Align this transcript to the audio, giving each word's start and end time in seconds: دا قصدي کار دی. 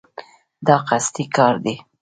دا 0.67 0.75
قصدي 0.87 1.25
کار 1.35 1.55
دی. 1.65 1.75